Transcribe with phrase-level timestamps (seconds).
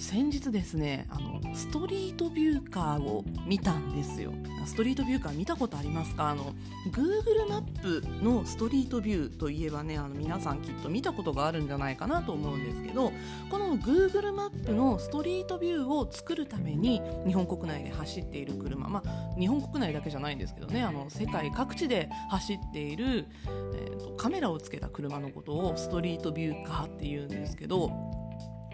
[0.00, 4.32] 先日ですねあのストリートビューカーを見たんですよ。
[4.64, 6.30] ストリートビューカー見たことありますか？
[6.30, 6.54] あの
[6.90, 13.12] Google マップのストリートビューといえばねあの皆さんきっと見たことがあるんじゃないかなと思うんですけど
[13.50, 23.26] この Google マップのストリートビューを作るために日本国内で走っている車まあ日本国内だけじゃないんですけどねあの世界各地で走っている、
[23.74, 27.90] えーとカメラをつけた車のことをストリートビューカーっていうんですけど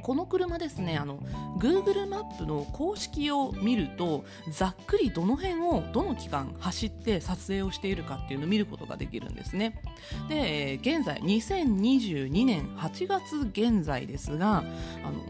[0.06, 1.18] この車ですねあの
[1.58, 9.82] Google マップの公式を見るとざっくりどの辺をどの期間走って撮影をしているかっていうのを見ることができるんですね。
[10.28, 14.62] で現在2022年8月現在ですがあ
[15.10, 15.24] の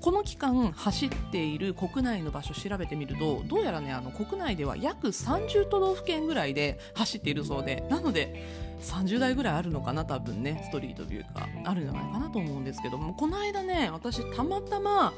[0.00, 13.14] この期間走っている国内の場所を調べてみるとどうやらねあの国内では約30都道府県ぐらいで走っているそうでなので30代ぐらいあるのかな多分ねストリートビューがあるんじゃないかなと思うんですけども。
[13.14, 15.12] この間ね私たまたま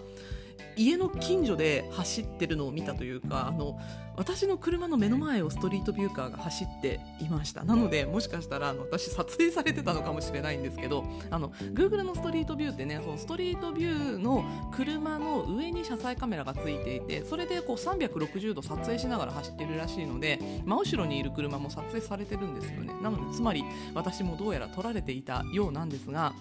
[0.77, 3.79] 家の近所で走ってるのを見たというかあの
[4.17, 7.65] 私の車の目の前をストリートビューカーが走っていました。
[7.65, 22.95] なのでもしかしたらあの私撮影されてたのかもしれないんですけどあの Google のストリートビューってねそのストリートビューの車の上に車載カメラがついていてそれでこう360度撮影しながら走ってるらしいので真後ろにいる車も撮影されてるんですよね。
[23.03, 26.33] なのでつまり私もどうやら撮られていたようなんですが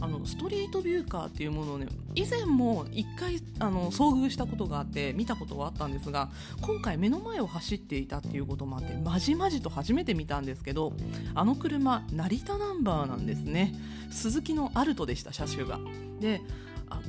[0.00, 6.30] あのストリートビューカーっていうものをね以前も1回あの遭遇したことがあって見たことはあったんですが
[6.60, 10.92] 今回目の前を走っていたっていうこともあってまじまじと初めて見たんですけど
[11.34, 13.74] あの車成田ナンバーなんですね。
[14.10, 15.78] 鈴木のアルトでした車種が。
[16.20, 16.40] で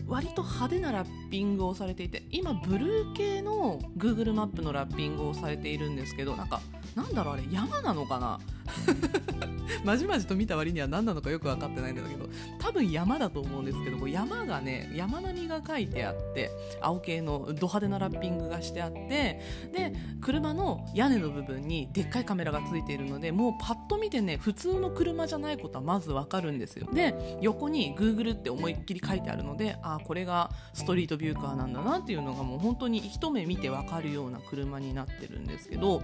[0.08, 6.62] 割と派手なラッピングをされていて今ブルー系の Google マップのラッピングをされているんですけどなんか
[7.00, 8.40] なんだろうあれ山なのかな？
[9.84, 12.28] まじまじと見た割には何なのかよく分かってないんだけど
[12.60, 16.52] 多分山だと思うんですけど山がね山並みが書いてあって
[16.82, 26.88] 青系のド派手なラッピングがしてあってで車の屋根の部分にでっかいカメラがついているのでもうパッと見てね普通の車じゃないことはまず分かるんですよ。
[26.94, 36.02] で横に Google って思いっきり書いてあるのであこれがストリートビューカーなんだなっていうのがもう本当に一目見て分かるような車になってるんですけど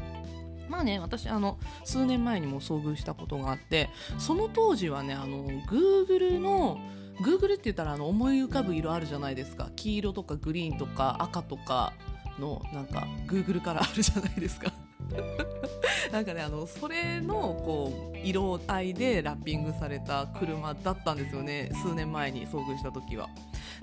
[0.70, 6.80] まあね、私あの数年前にも遭遇したことがあってその当時はねあの Google の
[7.22, 9.70] Google って言ったらあの思い浮かぶ色あるじゃないですか。
[9.76, 11.94] 黄色とかグリーンとか赤とか
[12.40, 14.72] のなんか Google からあるじゃないですか。
[16.12, 21.72] なんかねあのそれのこう色合いでラッピングされた車だったんですよね。
[21.74, 23.30] 数年前に遭遇した時は。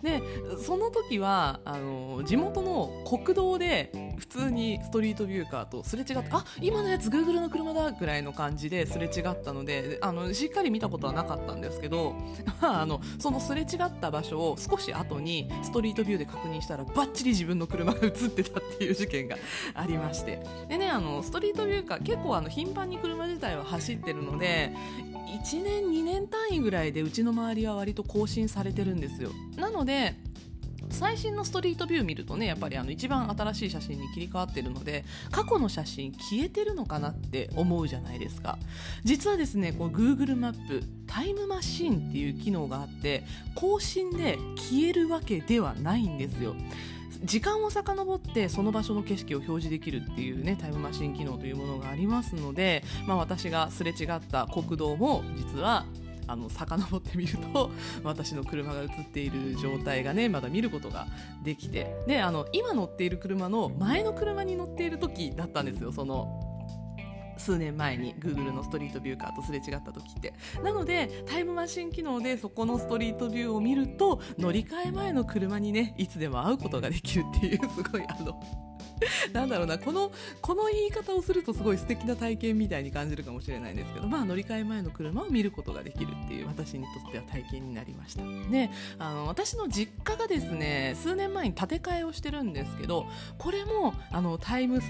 [0.03, 0.21] で
[0.59, 12.15] その時はあの地元の国道で普通にストリートビューカーとすれ違ってあ今のやつ Google の車だぐらいの感じですれ違ったのであのしっかり見たことはなかったんですけど、
[12.61, 13.69] まあ、あのそのすれ違っ
[14.01, 19.37] た場所を少し後にストリートビューで確認したらばっちり自分の車が映ってたっていう事件が
[19.75, 20.43] ありまして。
[20.69, 24.73] でねあのストリートビューカー結構あの頻繁に車自体は走ってるので
[25.33, 29.31] 1年2年単位ぐらいでうちの周りは割と更新されてるんですよ。
[29.57, 30.15] なので
[30.93, 38.59] 最新のストリートビュー見るとねやっぱりあの一番新しい写真に切り替わってるので過去の写真消えてるのかなって思うじゃないですか。
[39.05, 46.55] 実はですねこう Google マップタイムマシンっていう機能があって更新で消えるわけではないんですよ。
[47.25, 55.87] 時間を遡ってその場所の景色を表示できるっていうねタイムマシン機能というものがありますので、まあ、私がすれ違った国道も実は
[56.27, 57.71] あの遡ってみると
[58.05, 61.07] 私の車が映っている状態がねまだ見ることが
[61.43, 66.53] できてであの今乗っている車の前の車に乗っている時だったんですよその
[67.43, 70.33] 数年前に Google のストリートビューカーとすれ違った時って。
[70.63, 78.41] なのでタイムマシン機能でそこのストリートビューを見ると乗り換え前の車にねいつでも会うことができるっていうすごいあの
[79.33, 88.23] なんだろうなこのこの言い方をするとすごい素敵な体験みたいに感じるかもしれないんですけど、まあ、乗り換え前の車を見ることができるっていう私にとっては体験になりました。
[88.51, 93.07] であの私の実家がですね数年前に建て替えをしてるんですけど
[93.39, 94.81] これもあのタイム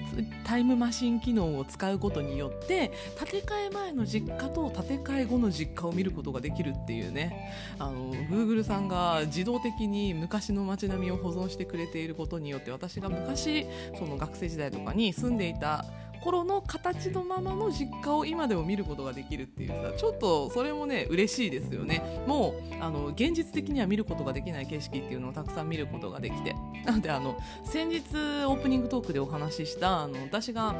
[0.44, 13.66] タイムマシン機能を使うことによって建て替え前の実家と建て替え後の実家を見ることができるっていうねあの Google さんが自動的に昔の街並みを保存してくれていることによって私が昔
[14.04, 15.84] その学生時代とかに住んでいた
[16.22, 22.00] 頃の形のままの実家を今でも見ることができるっていうさちょっとそれもね嬉しいですよね。
[22.28, 26.54] もうあの現実的には見ることができない景色っていうのをたくさん見ることができて。
[26.84, 28.00] なのであの先日
[28.46, 30.74] オープニングトークでお話ししたあの私が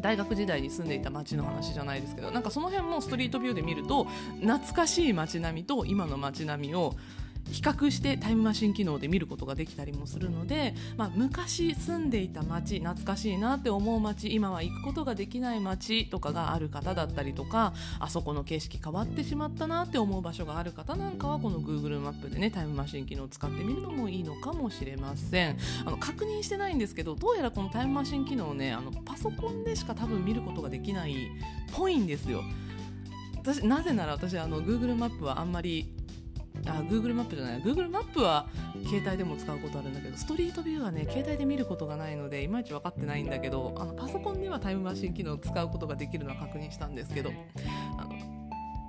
[0.00, 4.04] 大学時代に住んでいた街の話じゃないですけどなんかその辺もストリートビューで見ると
[4.40, 6.94] 懐かしい街並みと今の街並みを
[7.50, 25.58] 比較してタイムマシン機能で見ることができたりもするので、まあ、昔住んでいた街懐かしいなって思う街今は行くことができない街とかがある方だったりとかあそこの景色変わってしまったなって思う場所がある方なんかはこの Google マップでねタイムマシン機能を使ってみるのもいいのかもしれません。
[25.84, 31.16] あの確認してないんですけどどうやらこのタイムマシン機能ねあのパソコンでしか多分見ることができないっ
[31.72, 32.42] ぽいんですよ。
[33.36, 35.93] 私なぜなら私あの Google マップはあんまり
[36.66, 37.62] あ Google マップじゃない。
[37.62, 38.46] Google マップは
[38.86, 47.30] 携帯でも使うことあるんだけどストリートビューはね携帯で見ることがないのでいまいち分かってないんだけどあのパソコンではタイムマシン機能を使うことができるのは確認したんですけど
[47.98, 48.10] あの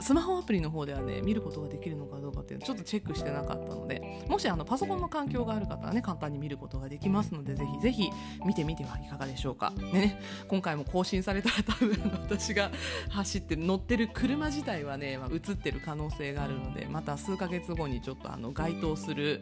[0.06, 8.10] スマホアプリの方ではね見ることができるのかどうかっていうのちょっとチェックしてなかったのでもしあのパソコンの環境がある方はね簡単に見ることができますのでぜひぜひ
[8.46, 9.72] 見てみてはいかがでしょうか。
[9.72, 10.22] ね。
[10.48, 12.70] 今回も更新されたら多分私が
[13.10, 19.42] 走って乗ってる車自体はね、まあ、映ってる可能性があるのでまた数ヶ月後にちょっとあの該当する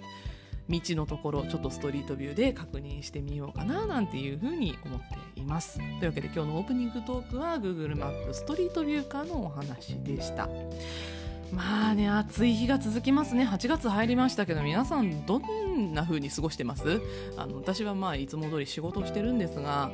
[0.70, 5.78] 道のところちょっとストリートビューで確認してみようかななんていうふうに思っています。
[5.78, 10.50] というわけで今日のオープニングトークは Google マップストリートビューカーのお話でした。
[11.52, 13.46] まあね暑い日が続きますね。
[13.46, 17.00] 8月入りましたけど皆さんどんな風に過ごしてます？
[17.38, 19.92] あの私はまあいつも通り仕事をしてるんですが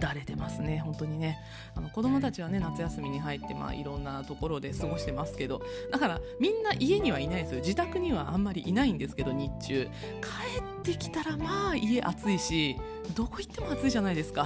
[0.00, 1.38] だれてますね、本当にね。
[1.74, 7.60] あの子供たちはね、夏休みに入って、まあ、いろんなところで過ごしてますけど、だからみんな家にはいないですよ。
[7.60, 9.88] 自宅にはあんまりいないんですけど、日中。
[10.20, 12.76] 帰ってきたら、まあ、家暑いし、
[13.14, 14.44] どこ行っても暑いじゃないですか。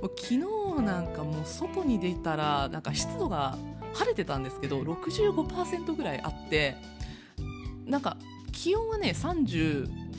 [0.00, 3.56] もう昨日なんかもう外に出たら、なんか湿度が
[3.94, 6.76] 晴れてたんですけど、65%ぐらいあって、
[7.86, 8.16] なんか
[8.52, 10.11] 気温はね、30、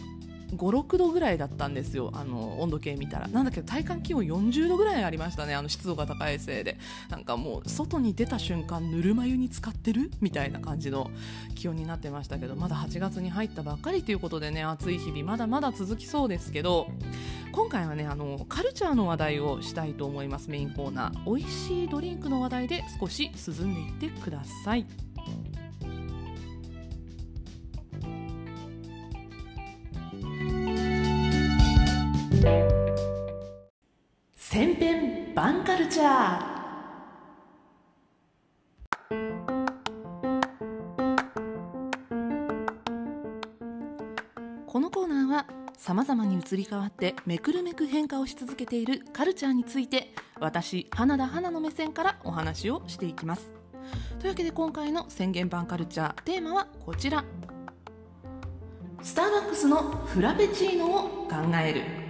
[0.58, 2.12] 56度ぐらいだったんですよ。
[2.14, 3.28] あの温度計見たら。
[3.28, 5.56] なんだけど体感気温40度ぐらいありましたね。
[5.56, 6.78] あの湿度が高いせいで。
[7.10, 10.12] なんかもう外に出た瞬間ぬるま湯に浸かってる？
[10.22, 11.12] みたいな感じの
[11.56, 16.88] 気温になってましたけどまだ8月に入ったばっかりということでね暑い日々まだまだ続きそうですけど
[17.52, 20.50] 今回はねあのカルチャーの話題をしたいと思います。
[20.50, 21.36] メインコーナー。
[21.36, 24.86] 美味しいドリンクの話題で少し進んでいってください。
[34.36, 36.54] 千変バンカルチャー。
[44.68, 45.46] このコーナーは
[45.78, 53.54] さまざまに移り変わってめくるめく変化をし続けているカルチャーについて私花田花の目線からお話をしていきます。
[54.20, 57.24] というわけで今回の宣言版カルチャーテーマはこちら。
[59.02, 62.03] スターバックスのフラペチーノを考える。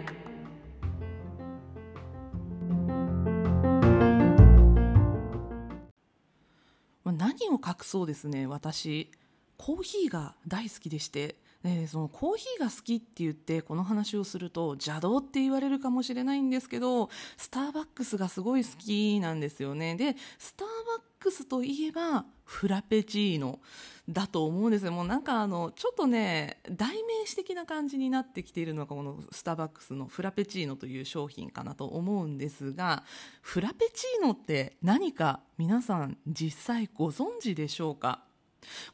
[7.17, 9.11] 何を隠そうですね私。
[9.57, 11.35] コーヒーが大好きでして。
[11.63, 19.95] でそのコーヒーが好きって言ってこの話をすると邪道って言われるかもしれないんですけどスターバックスがすごい好きなんですよね。
[19.95, 23.61] でスターバックスといえばフラペチーノ
[24.09, 24.91] だと思うんですよ。
[24.91, 33.03] もうなんかあのちょっとね代名詞的な感じになってきているのがこのスターバックスのフラペチーノという商品かなと思うんですが
[33.41, 38.25] フラペチーノって何か皆さん実際ご存知でしょうか？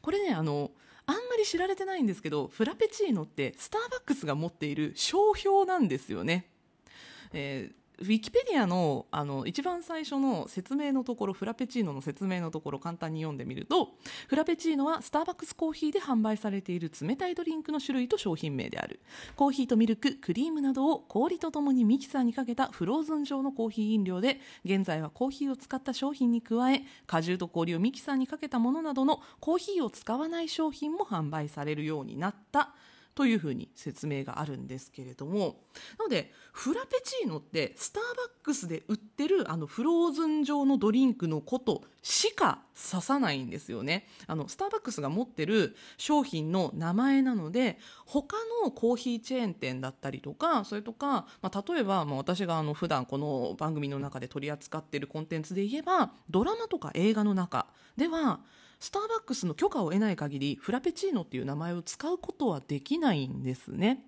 [0.00, 0.70] これねあの
[1.10, 6.46] あんまり知られてないんですけどフラペチーノってスターバックスが持っている商標なんですよね。
[7.32, 13.90] えーウィキペディアのあの一番最初の説明のところフラペチーノの説明のところ簡単に読んでみると
[14.26, 19.00] フラペチーノはスターバックスコーヒーで販売されている冷たいドリンクの種類と商品名である。
[19.36, 32.74] コーヒーとミルククリームなどを氷とともにミキサーにかけたフローズン状のコーヒー飲料で現在はコーヒーを使った商品に加え果汁と氷をミキサーにかけたものなどのコーヒーを使わない商品も販売されるようになった。
[33.20, 35.60] というふうに説明があるんですけれども
[35.98, 42.60] なのでフラペチーノってスターバックスで売ってるあのフローズン状のドリンクのことしか
[42.92, 44.06] 指さないんですよね。
[44.26, 57.66] あのスターバックスが持ってる商品の名前なので他のコーヒーチェーン店だったりとかそれとか、まあ、例えば、まあ、私があの普段この番組の中で取り扱ってるコンテンツで言えばドラマとか映画の中
[57.98, 58.40] では
[58.80, 64.04] スターバックスの許可を得ない限りフラペチーノっていう名前を使うことはできないんですね。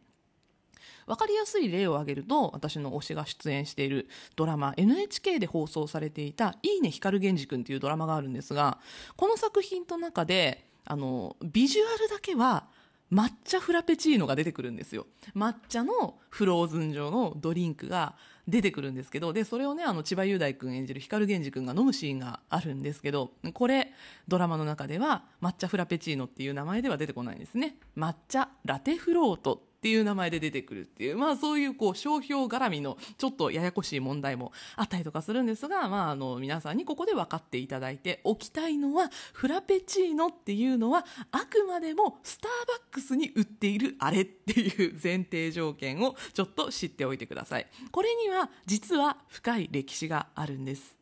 [1.06, 8.78] わかりやすい例を挙げると私の推しが出演しているドラマ NHK で放送されていた「いいね光源氏くん」っていうドラマがあるんですが
[9.16, 12.68] この作品の中であのビジュアルだけは
[13.12, 18.16] 抹茶フラペチーノが出てくるんですよ抹茶のフローズン状のドリンクが
[18.48, 23.92] 出てくるんですけどでそれをねあの千葉雄大君演じる光源氏君が飲むシーンがあるんですけどこれ
[24.26, 27.76] ドラマの中では抹茶フラペチーノっていう名前では出てこないんですね。
[27.96, 47.66] 抹茶ラテフロートっていう名前で出てくるっていう、まあそういうこう商標絡みのちょっとややこしい問題もあったりとかするんですが、まああの皆さんにここで分かっていただいておきたいのは、フラペチーノっていうのはあくまでもスターバックスに売っているあれっていう前提条件をちょっと知っておいてください。
[47.90, 51.01] これには実は深い歴史があるんです。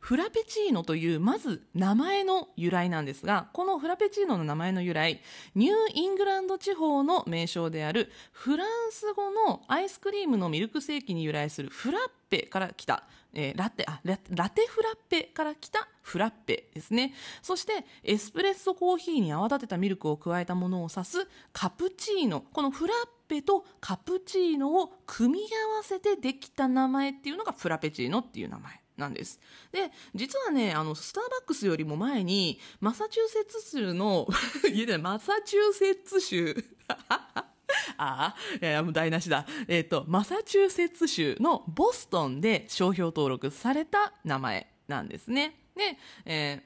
[0.00, 5.20] フラペチーノというまず名前の由来なんですがこのフラペチーノの名前の由来
[5.54, 13.04] ニューイングランド地方の名称であるフランス語のアイスクリームのミルクセーキに由来するフラッペから来た、
[13.34, 14.16] えー、ラテあラ
[14.50, 17.12] テフラッペから来たフラッペですね。
[17.42, 22.44] そしてエスプレッソコーヒーに泡立てたミルクを加えたものを指すカプチーノ。
[22.52, 28.80] このフラッペとカプチーノを組み合わせてできた名前っていうのがフラペチーノっていう名前。
[29.00, 29.40] なんです。
[29.72, 34.28] で、実はね、あの、スターバックスよりも前に、マサチューセッツ州の、
[34.72, 36.64] 言えない、マサチューセッツ州、
[37.96, 39.46] ああ、いやもう台無しだ。
[39.68, 45.54] えっ、ー、と、マサチューセッツ州のボストンで商標登録された名前なんですね。
[45.74, 46.62] で、え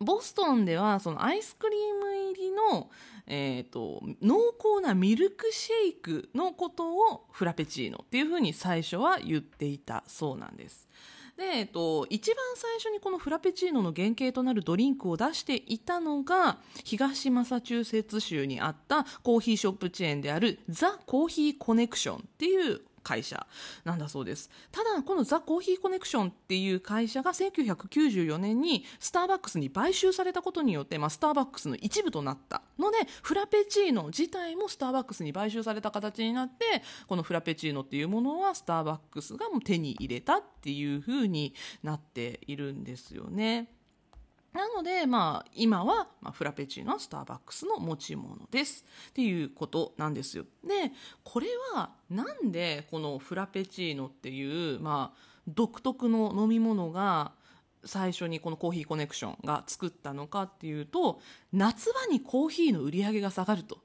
[0.00, 2.90] ー、ボストンではそのアイスクリーム入りの、
[3.26, 10.88] えーと、濃厚なミルクシェイクのことをフラペチーノっていうふうに最初は言っていたそうなんです。
[11.40, 23.44] で、えっと、一番最初にこのフラペチーノの原型となるドリンクを出していたのが東マサチューセッツ州にあったコーヒーショップチェーンであるザ・コーヒーコネクションっていう会社
[23.84, 43.79] なんだそうですただこのザ・コーヒーコネクションっていう会社が1994年にスターバックスに買収されたことによって、まあ、スターバックスの一部となったのでフラペチーノ自体もスターバックスに買収された形になってこのフラペチーノっていうものはスターバックスがもう手に入れたっていう風になっているんですよね。
[44.52, 50.44] なので、まあ、今は、まあ、フラペチーノはスターバックスの持ち物ですっていうことなんですよ。
[50.64, 50.92] で、
[51.22, 57.32] これはなんでこのフラペチーノっていう、まあ、独特の飲み物が
[57.84, 61.20] 最初にこのコーヒーコネクションが作ったのかっていうと、
[61.52, 63.78] 夏場にコーヒーの売り上げが下がると。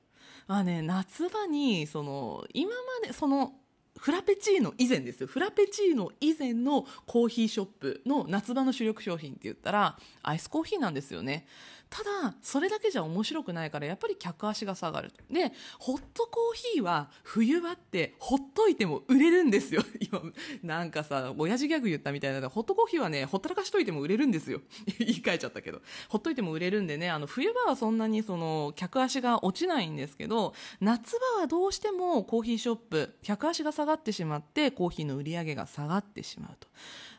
[0.47, 3.53] まあね、夏場に、その、今まで、その、
[3.97, 5.27] フラペチーノ以前ですよ。
[5.27, 11.47] フラペチーノ以前のコーヒーショップの夏場の主力商品って言ったらアイスコーヒーなんですよね。
[11.95, 15.13] ただそれだけじゃ面白くないからやっぱり客足が下がる。
[15.31, 19.81] でホットコーヒーは冬場ってほっといても売れるんですよ。
[20.01, 20.21] 今
[20.61, 24.59] なんかさ親父ギャグ言ったみたいなホットコーヒーはねほったらかしといても売れるんですよ。
[24.99, 25.81] 言い換えちゃったけど。
[26.09, 36.67] ほっといても売れるんでねあの冬場はそんなにその客足が落ちないんですけど夏場はどうしてもコーヒーショップ客足が下がってしまってコーヒーの売り上げが下がってしまうと。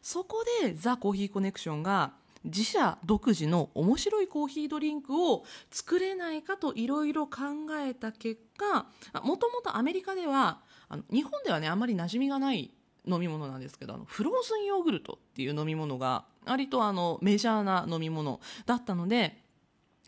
[0.02, 2.12] そこでザ・コーヒーコネクションが
[2.46, 7.40] 自社独自の面白いコーヒードリンクを作れないかといろいろ考
[7.84, 8.86] えた結果
[9.22, 12.70] もともとアメリカではあの日本ではねあんまり馴染みがない
[13.06, 19.46] 飲み物なんですけどあのフローズンヨーグルトっていう飲み物が割とあのメジャーな飲み物だったので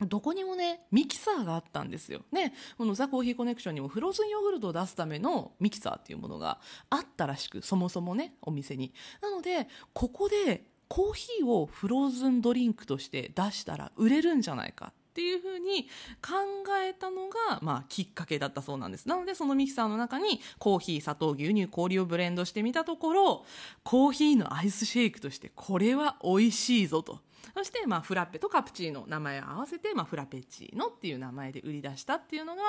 [0.07, 2.21] どこにもね、ミキサーがあったんですよ。
[2.31, 8.93] ね、このザ・コーヒーコネクションにもフローズンヨーグルトを出すためのミキサーっていうものがあったらしく、そもそもね、お店に。
[9.21, 15.89] なので、ここでコーヒーをフローズンドリンクとして出したら売れるんじゃないかっていうふうに
[16.23, 16.35] 考
[16.81, 19.09] えたのが、まあ、きっかけだったそうなんです。
[19.09, 23.47] なので、そのミキサーの中にコーヒー、砂糖、牛乳、氷をブレンドしてみたところ、
[23.83, 27.19] コーヒーのアイスシェイクとしてこれは美味しいぞと。
[27.57, 32.63] そして、まあ、フラッペとカプチーノ名前を合わせて、まあ、フラペチーノっていう名前で売り出したっていうのが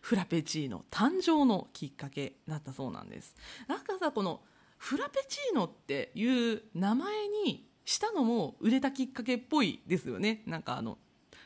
[0.00, 3.34] フラペチーノ誕生のきっかけだったそうなんです。
[3.68, 4.40] なんかさこの
[4.80, 10.96] フラペチーノっていう名前にしたのも売れたきっかけっぽいですよねなんかあの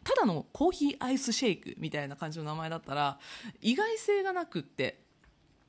[0.05, 3.19] ただのコーヒーアイスシェイクみたいな感じの名前だったら
[3.61, 5.01] 意外性がなくって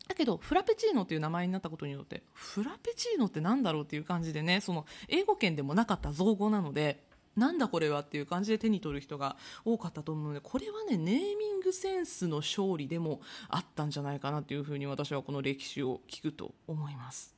[0.07, 7.03] だけどフラペチーノっていう名前になったことによってフラペチーノってなんだろうっていう感じでねその英語圏でもなかった造語なので
[7.36, 17.35] なんだこれはっていう感じで手に取る人が多かったと思うのでこれはねネーミングセンスの勝利でもあったんじゃないかなというふうに私はこの歴史を聞くと思います。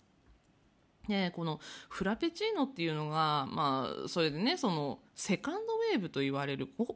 [1.08, 1.60] でこの
[1.90, 6.88] フラペチーノっていうのが、まあ、それでねそのセカンドウェーブと言われるコー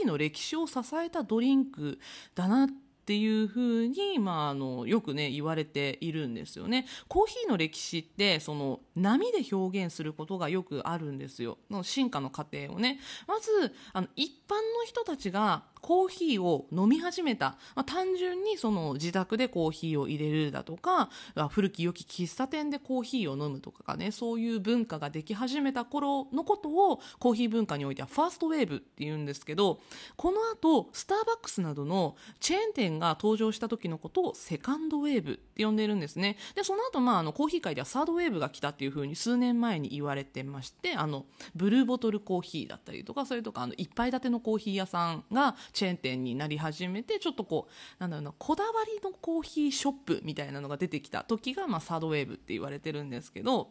[0.00, 1.98] ヒーの歴史を支えたドリンク
[2.34, 2.68] だなっ
[3.04, 6.86] ていうふうに、まあ、あのよくね言われているんですよね。
[7.08, 11.58] コーヒーの歴史ってその波で表現することがよくあるんですよ。
[11.68, 13.00] の進化の過程をね。
[13.26, 21.10] まずあの一般の人たちがコーヒーを飲み始めた、まあ、単純にその自宅でコーヒーを入れるだとか
[21.50, 29.80] 古き良き喫茶店でコーヒーを飲むとかねそういう文化ができ始めた頃のことをコーヒー文化においてはファーストウェーブっていうんですけど
[30.16, 36.36] この後スターバックスなどのチェーン店が登場した時のことをセカンドウェーブって呼んでるんですね。
[36.54, 53.70] でその後、まああのコーヒー界ではサードウェーブが来たっていうふうに数年前に言われてましてあのブルーボトルコーヒーだったりとかそれとかあの1杯建てのコーヒー屋さんがチェーン店になり始めてちょっとこうなんだろうなこだわりのコーヒーショップみたいなのが出てきた時が、まあ、サードウェーブって言われてるんですけど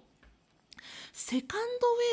[1.13, 1.61] セカン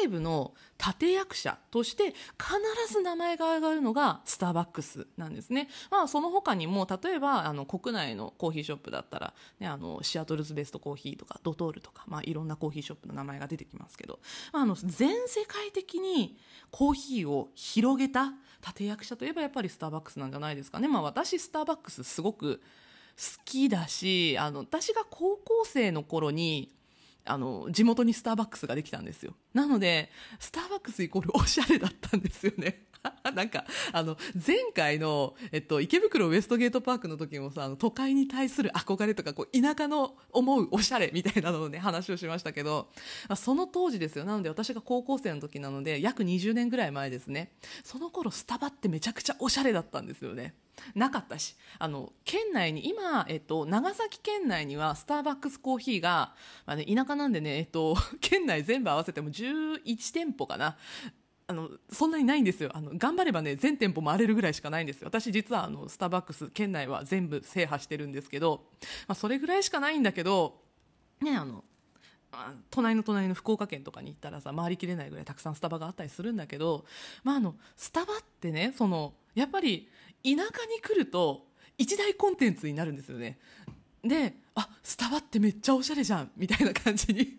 [0.02, 5.68] ドウェーブの立役者として必ず名前が挙がるのがスターバックスなんですね。
[5.90, 14.20] まあその他にも例えばあの国内のコーヒーショップだったら、ね、あのシアトルズベストコーヒーとかドトールとか、まあ、いろんなコーヒーショップの名前が出てきますけど、
[14.52, 16.36] まあ、あの全世界的に
[16.70, 18.32] コーヒーを広げた
[18.66, 20.88] 立役者といえばやっぱりスターバックスなんじゃないですかね。
[20.88, 22.60] まあ私スターバックスすごく
[23.18, 26.72] 好きだしあの私が高校生の頃に
[27.28, 29.34] あの地元にスターバックスができたんですよ。
[29.54, 32.86] なのでスターバックスイコールおしゃれだったんですよね。
[33.34, 42.90] なんかあの前回の、えっと、池袋ウエストゲートパークの時もさあの都会に対する憧れとかこう田舎の思うおしゃれみたいなのをね話をしましたけど
[43.36, 44.24] その当時ですよ。
[44.24, 47.52] なので私が高校生の時なので約20年ぐらい前ですね。
[47.84, 50.54] その頃スタバってめちゃくちゃおしゃれだったんですよね。
[50.94, 56.34] なかったしあの県内に今、えっと、長崎県内にはスターバックスコーヒーが、
[56.66, 60.76] まあね、田舎なんでね、えっと、 県内全部合わせても11店舗かな。
[61.50, 62.70] あのそんなにないんですよ。
[62.74, 65.06] あの頑張ればね全店舗回れるぐらいしかないんですよ。
[65.06, 68.66] 私実はあのスターバックス県内は全部制覇してるんですけど、
[69.06, 70.60] まあ、それぐらいしかないんだけど
[71.22, 71.64] ねあの
[72.70, 76.84] 隣の隣の福岡県とかに行ったらさ回りきれないぐらいたくさんスタバがあったりするんだけど、
[77.24, 79.88] まあ、あのスタバってねそのやっぱり
[80.22, 83.38] 田舎に来ると一大コンテンツになるんですよね。
[84.02, 87.38] であスタバってめっちゃおしゃれじゃんみたいな感じに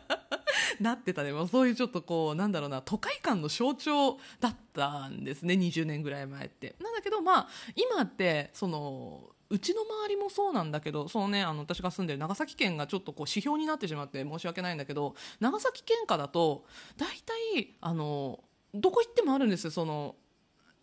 [0.80, 6.76] なってたね、まあ、そういうちょっとこうなんだろうな都会感の象徴だったんですね20年ぐらい前って。
[6.80, 16.64] なんだけどまあ今ってそのうちの周りもそうなんだけどその、ね、あの私が住んでる長崎県がちょっとこう指標になってしまって申し訳ないんだけど長崎県下だと
[16.96, 17.08] 大
[17.54, 18.42] 体あの
[18.74, 19.70] どこ行ってもあるんですよ。
[19.70, 20.16] その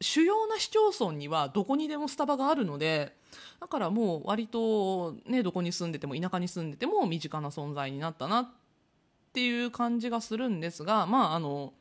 [0.01, 3.15] 主要な市町村にはどこにでもスタバがあるので
[3.59, 8.49] だからもう割と、ね、どこに住んでても田舎に住んでても身近な存在になったなっ
[9.33, 11.73] ていう感じがするんですがまああの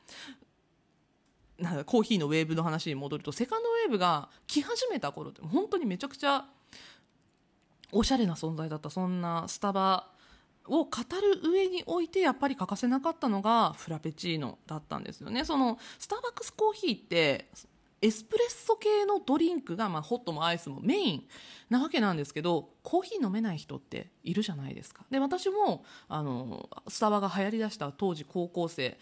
[1.87, 6.45] コーヒーのウェーブの話に戻るとセカンドウェーブが来始めた頃って本当にめちゃくちゃ
[7.91, 10.09] おしゃれな存在だったそんなスタバ
[10.67, 10.91] を語
[11.43, 15.45] る上においてやっぱり欠かせなかったのがフラペチーノだったんですよね。
[15.47, 17.49] そのスターバックスコーヒーって
[18.01, 21.25] エスプレッソ系のドリンクが、まあ、ホットもアイスもメイン
[21.69, 25.05] なわけなんですけどコーヒー飲めない人っているじゃないですか。
[25.11, 28.99] で私もあのスタバが流行りだした当時高校生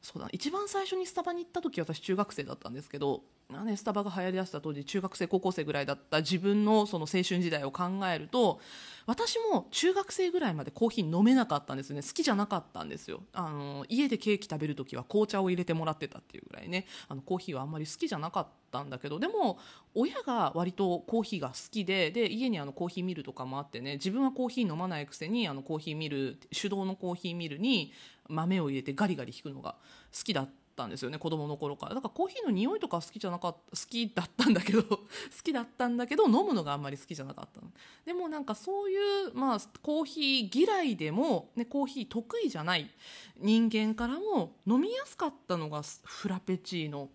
[0.00, 8.60] そうだ一番最初にスタバに行った時私中学生だったんですけどね、スタバが流行りだした当時中学生高校生ぐらいだった自分のその青春時代を考えると
[9.06, 12.02] 私も中学生ぐらいまでコーヒー飲めなかったんですね。
[12.02, 13.22] 好きじゃなかったんですよ。
[13.32, 16.84] あの家でケーキ食べる時は紅茶を入れてもらってたっていうぐらいね。
[17.08, 19.58] あのコーヒーはあんまり好きじゃなかったんだけどでも
[19.94, 27.94] 親が割とコーヒーが好きでで家にあのコーヒーミルとかもあってね自分はコーヒー飲まないくせにあのコーヒーミル手動のコーヒーミルに
[28.28, 29.76] 豆を入れてガリガリ引くのが
[30.14, 31.94] 好きだったたんですよね子供の頃から。
[31.96, 34.98] だからコーヒーの匂いとか好きじゃなかった好きだったんだけど 好
[35.42, 37.70] きだったんだけど飲むのがあんまり好きじゃなかったの。
[38.06, 42.88] でもなんかそういう、まあ、コーヒー嫌いでも、ね、コーヒー得意じゃない
[43.36, 47.10] 人間からも飲みやすかったのがフラペチーノ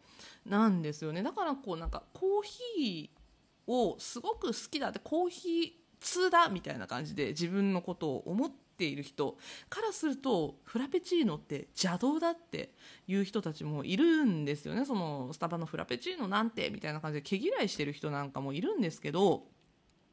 [0.45, 1.23] なんですよね。
[1.23, 9.37] だからこうなんかコーヒーをすごく好きだってコーヒー通だみたいな感じで自分のことを思ってている人
[9.69, 12.73] からするとフラペチーノって邪道だって
[13.07, 14.85] いう人たちもいるんですよね。
[14.85, 19.45] そのスタバのフラペチーノなんてみたいな感じで毛嫌いしてる人なんかもいるんですけど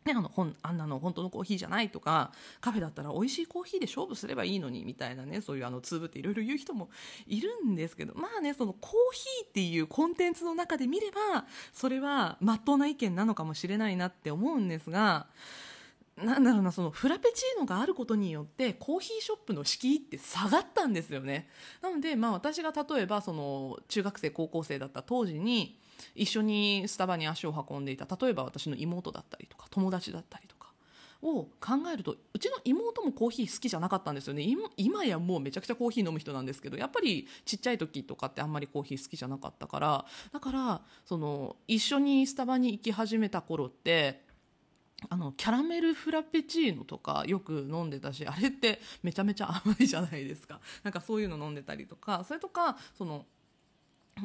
[0.04, 6.88] ね、あのほんあんなの本当のコーヒーじゃないとかカフェだったら美味しいコーヒーで勝負すればいいのにみたいなねそういうあのツーブっていろいろ言う人も
[7.26, 11.44] いるんですけどまあねそのコーヒーっていうコンテンツの中で見れば
[11.74, 15.26] それはまっとうな意見なのかもしれないなって思うんですが
[16.24, 21.48] なんだろうなそのフラペチーノがあることによってコーヒーショップの敷居って下がったんですよね。
[21.82, 25.78] なのでまあ私が例えばその中学生高校生だった当時に
[26.14, 30.60] 一緒にスタバに足を運んでいた例えば私の妹だったりとか友達だったりとか
[31.22, 34.46] を考えるとうちの妹もコーヒー好きじゃなかったんですよね。
[34.76, 44.29] 今やもうめちゃくちゃコーヒー飲む人なんですけどやっぱりちっちゃい時とかってあんまりコーヒー好きじゃなかったからだからその一緒にスタバに行き始めた頃って
[45.08, 50.60] あのキャラメルフラペチーノとかよく飲んでたしあれってめちゃめちゃ甘いじゃないですか。
[50.82, 53.26] なんかそういうの飲んでたりとかそれとかその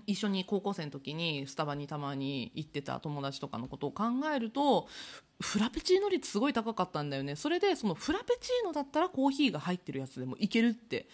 [0.05, 4.89] 一緒に高校生の時にスタバにたまに行ってた友達とかのことを考えると
[5.39, 7.35] フラペチーノ率すごい高かったんだよね。
[7.35, 11.07] それでそのフラペチーノだったらコーヒーが入ってるやつでもいけるって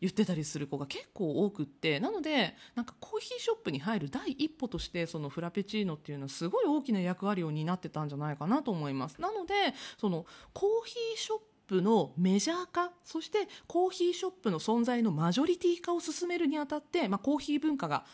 [0.00, 9.20] 言ってたりする子が結構多くってなのでなんかコーヒーショップに入る第一歩としてそのフラペチーノっていうのはすごい大きな役割を担ってたんじゃないかなと思います。
[9.20, 9.54] なので
[9.98, 18.04] そのコーヒーショップのメジャー化そしてコーヒーショップの存在のマジョリティ化を進めるにあたって、まあ、コーヒー文化が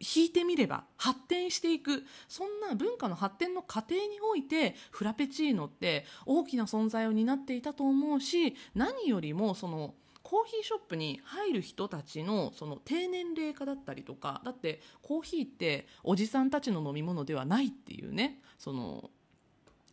[0.00, 2.04] 引いてみれば発展していく。
[2.28, 9.94] そんな文化の発展の過程においてフラペチーノって大きな存在を担っていたと思うし何よりもその
[10.34, 19.10] コーヒーショップに入る人たちのその低年齢化だったりとかだってコーヒーっておじさんたちの飲み物ではないっていうねその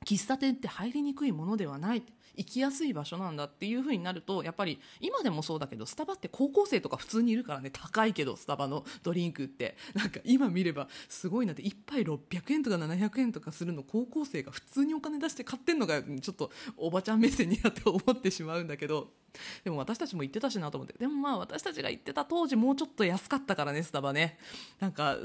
[0.04, 2.02] 喫茶店って入りにくいものではない
[2.36, 9.78] 行きやすい場所なんだっていう風になるとやっぱり今でもそうだけどスタバって高校生とか普通にいるからね高いけどスタバのドリンクって。
[9.94, 19.21] なんか今見ればすごいなって1杯600円とか700円とかするの高校生が普通にお金出して買ってんのがちょっとおばちゃん目線になって思ってしまうんだけど。
[19.64, 20.96] でも私たちも行ってたしなと思って。
[20.98, 24.38] でもまあ私たちが行ってた当時もうちょっと安かったからねスタバね。
[24.80, 25.18] なんか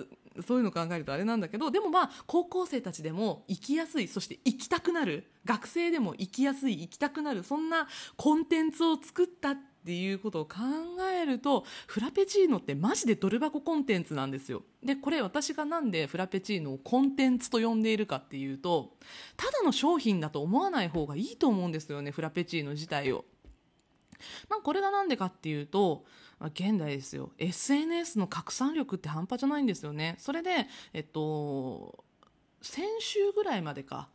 [0.46, 10.56] そういうの考えるとあれなんだけどでもまあ高校生たちでも行きやすいそして行きたくなる学生でも行きやすい行きたくなるそんなコンテンツを作ったっていうことを考
[11.12, 14.62] えるとフラペチーノってマジでドル箱コンテンツなんですよ。
[14.82, 18.96] でこれ私がなんでフラペチーノをコンテンツと呼んでいるかっていうと
[19.36, 23.24] ただの商品だと思わない方がいいと思うんですよねフラペチーノ自体を。
[24.48, 26.04] まあ、これが何でかっていうと、
[26.40, 27.32] 現代ですよ。
[27.38, 30.16] SNS の拡散力って半端じゃないんですよね。
[30.18, 32.04] それでえっと
[32.60, 34.08] 先週ぐらいまでか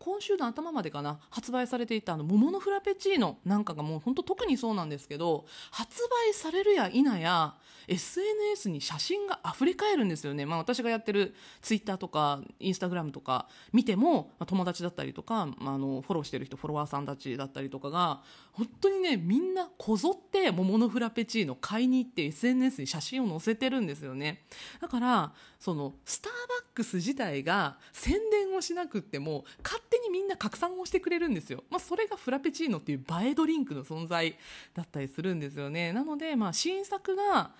[0.00, 7.54] 今週の頭までかな発売されていたあの桃のフラペチーノなんかがもう本当特にそうなんですけど発売されるや否や
[7.86, 24.44] SNS に写真が溢れ返るんですよね、まあ、私がやってるツイッターとかインスタグラムとか見ても、まあ、友達だったりとか、まあ、あのフォローしてる人フォロワーさんたちだったりとかが本当にねみんなこぞって桃のフラペチーノ買いに行って SNS に写真を載せてるんですよね。
[24.80, 34.36] だからそのスターバックス自体が宣伝をしなくても勝手にみんな拡散をしてくれるんですよ、まあ、それがフラペチーノっていう映えドリンクの存在
[34.74, 35.92] だったりするんですよね。
[35.92, 37.52] なのでまあ新作が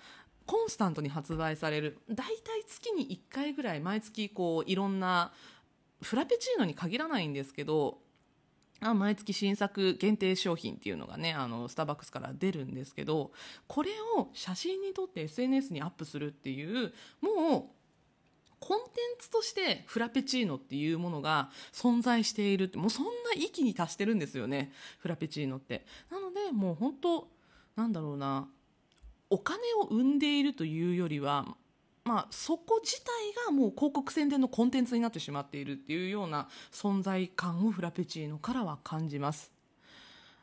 [0.45, 1.99] コンスタントに発売される。
[2.09, 5.31] 大体月に1回ぐらい毎月こういろんな
[6.01, 7.99] フラペチーノに限らないんですけど
[8.81, 13.31] 毎月新作限定商品っていうのがねあのスターバックスから出るんですけど
[13.67, 16.91] これを写真に撮って SNS にアップするっていう
[17.21, 17.63] もう
[18.59, 25.85] コンテンツとしてフラペチーノっていうものが存在しているってもうそんな域に達してるんですよねフラペチーノって。
[26.11, 27.27] なのでもう本当
[27.75, 28.47] なんだろうな
[29.31, 31.55] お金を生んでいるというよりは
[32.03, 39.51] まあ、そこ自体がもう広告宣伝のコンテンツになってしまっているっていうような存在感をフラペチーノからは感じます。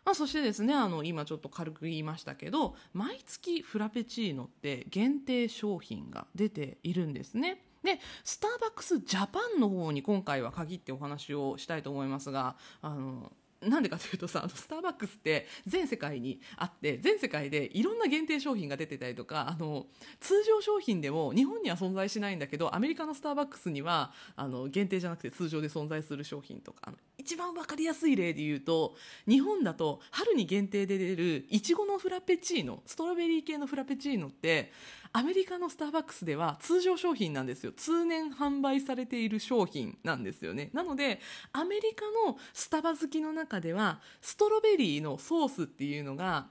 [0.04, 7.62] まあ、そしてですねあの今ちょっと軽く言いましたけど毎月フラペチーノって限定商品が出ているんですね。
[7.82, 19.86] でスターバックスジャパンの方に今回は限ってお話をしたいと思いますがあのなんでかというとさスターバックスって全世界にあって全世界でいろんな限定商品が出てたりとかあの
[20.20, 28.94] 通常商品でも日本には存在しないんだけどアメリカのスターバックスにはあの限定じゃなくて通常で存在する商品とか一番わかりやすい例で言うと
[29.26, 34.70] 日本だと春に限定で出るいちごのフラペチーノストロベリー系のフラペチーノって
[35.12, 37.72] アメリカのスターバックスでは通常商品なんですよ。
[37.72, 40.70] 通年販売されている商品なんですよね。
[40.72, 41.20] なので
[41.52, 46.48] アメリカのスタバ好きの中ではストロベリーのソースっていうのが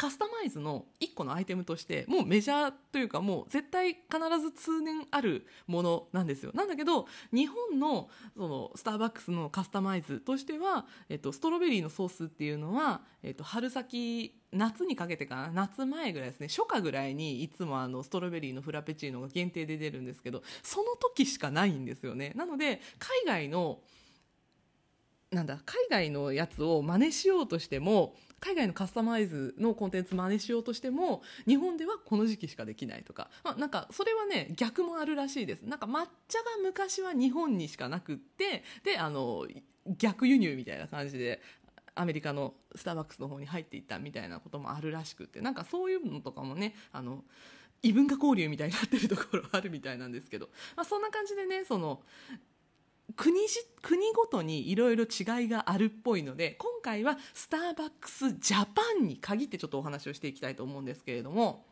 [0.00, 4.00] カスタマイズの1個のアイテムとしてもうメジャーというかもう絶対必
[4.40, 6.52] ず通年あるものなんですよ。
[6.54, 16.48] なんだけど日本のそのスターバックスのカスタマイズとしては、えっと、ストロベリーのソースっていうのは、えっと、春先夏にかけてかな夏前ぐらいですね。
[16.48, 22.32] 初夏ぐらいにいつもあのストロベリーのフラペチーノが限定で出るんですけどその時しかないんですよね。
[22.36, 23.80] なので海外の
[25.30, 35.62] なんだ海外のやつを真似しようとしても海外のカスタマイズのコンテンツ真似しようとしても日本ではこの時期しかできないとか、まあ、なんかそれはね逆もあるらしいです。
[35.62, 39.46] なんか抹茶が昔は日本にしかなくってであの
[39.98, 41.40] 逆輸入みたいな感じで
[41.94, 45.40] アメリカのスターバックスの方に入っていったみたいなこともあるらしくて。
[45.40, 47.24] なんかそういうのとかもねあの
[47.82, 52.02] 異文化交流みたいになってるところあるみたいなんですけど、まあ、そんな感じでねその
[53.16, 53.34] 国
[53.82, 61.64] 国ごとにいろいろ違いがあるっぽいので今回はスターバックスジャパンに限ってちょっとお話をしていきたいと思うんですけれども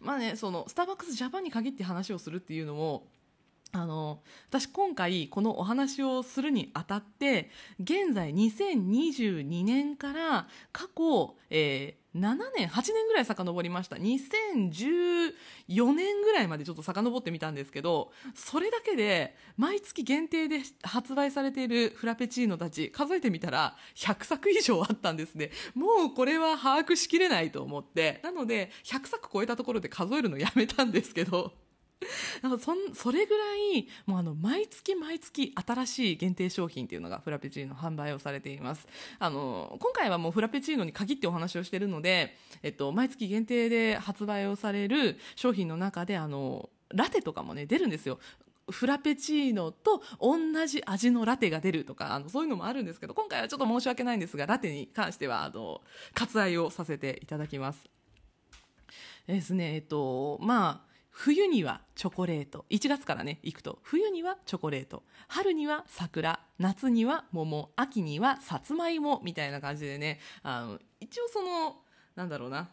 [0.00, 3.08] まあねそのスターバックスジャパンに限って話をするっていうのも
[3.72, 13.96] あの私今回このお話をするにあたって現在2022年から過去、えー、7年8年ぐらい遡りました。
[13.96, 15.32] 2014
[15.92, 25.50] 年ぐらいまでちょっと遡ってみたんですけどそれだけで毎月限定で発売されているフラペチーノたち数えてみたら100作以上あったんですね。
[25.74, 28.20] もうこれは把握しきれないと思って。
[28.22, 31.65] なので100作超えたところで数えるのやめたんですけど。
[32.42, 38.86] なんかそんそれぐらいもうあの毎月毎月新しい限定商品っていうのがフラペチーノ販売をされています
[39.18, 48.18] あの今回はもうフラペチーノに限ってお話をしているので、えっと、毎月限定で発売をされる商品の中であのラテとかもね出るんですよ
[48.70, 55.80] フラペチーノと同じ味のラテが出るとかあのそういうのもあるんですけど今回はちょっと申し訳ないんですがラテに関してはあの
[56.14, 57.84] 割愛をさせていただきます。
[59.26, 62.66] ですねえっとまあ冬にはチョコレート。
[62.68, 63.78] 1月からね行くと。
[63.82, 65.02] 冬にはチョコレート。
[65.28, 66.40] 春には桜。
[66.58, 67.70] 夏には桃。
[67.74, 70.20] 秋にはさつまいもみたいな感じでね。
[70.42, 71.76] あの一応その
[72.16, 72.68] なんだろうな。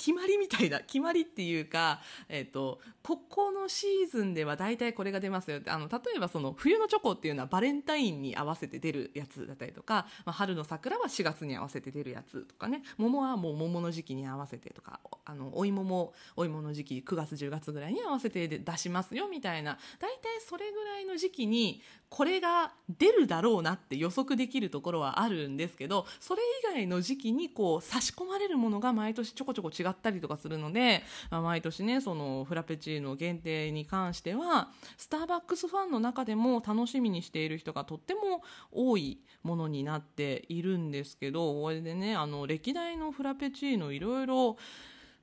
[0.00, 5.60] 決まりみたいな 決まりっていうか、えーと、ここのシーズンでは大体これが出ますよ。
[5.66, 12.82] あの例えばその冬のチョコっていうのはバレンタインに合わせて出るやつだったりとか、まあ、春の桜は4月に合わせて出るやつとかね。
[12.96, 19.78] 桃はもう桃の時期に合わせてとかあのお芋もお芋の時期9月10月ぐらいに合わせて出しますよみたいな。
[19.98, 26.42] 大体それぐらいの時期にこれが出るだろうなって予測できるところはあるんですけどそれ
[26.72, 38.42] 以外の時期にこう差し込まれるものが毎年ちょこちょこ違ったりとかするので、まあ、毎年ねそのフラペチーノ限定に関してはスターバックスファンの中でも楽しみにしている人がとっても
[38.72, 44.56] 多いものになっているんですけどこれでねあの歴代のフラペチーノいろいろ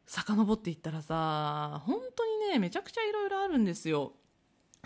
[0.06, 4.14] 遡っていったらさ本当にねめちゃくちゃいろいろあるんですよ。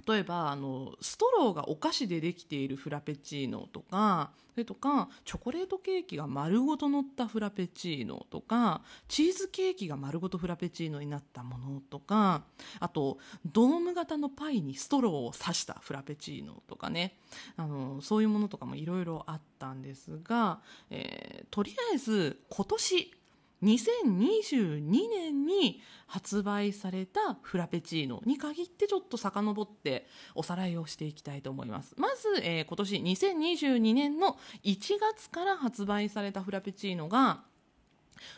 [0.07, 12.43] 例えばあのストローがお菓子でできているフラペチーノとかそれとかチョコレートケーキが丸ごと乗ったフラペチーノとかチーズケーキが丸ごとフラペチーノになったものとか
[12.79, 17.17] あとドーム型のパイにストローを刺したフラペチーノとかね。
[17.55, 23.11] あのそういうものとかもいろいろあったんですが、えー、とりあえず今年
[23.63, 31.95] 2022年に発売されたフラペチーノに限ってちょっと遡っておさらいをしていきたいと思います。
[31.97, 37.43] まず、えー、今年2022年の1月から発売されたフラペチーノが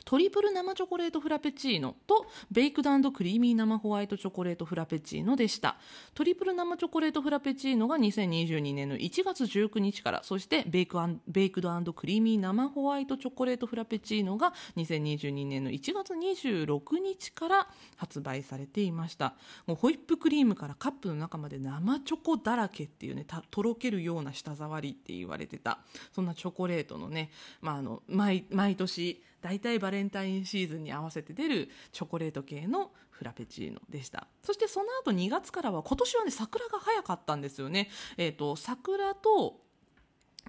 [0.05, 5.77] トリプル生チョコレートフラペチーノとベイクドクリーミー生ホワイトチョコレートフラペチーノでした。
[6.13, 19.35] トリプル生チョコレートフラペチーノが2022年の1月19日からそしてベイクベイクドクリーミー生ホワイトチョコレートフラペチーノが2022年の1月26日から発売されていました。
[19.65, 25.79] もうホイップクリームからカップの中まで生チョコだらけっていうねとろけるような舌触りって言われてた。
[26.11, 34.27] そんなチョコレートのね、まあ、あの毎毎年大体バレンタインシーズンに合わせて出るチョコレート系のフラペチーノでした。
[34.41, 37.89] そしてその後2月からは今年はね桜が早かったんですよね。
[38.17, 39.59] えっ、ー、と桜と